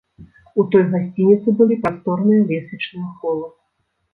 [0.61, 3.47] У той гасцініцы былі прасторныя лесвічныя холы.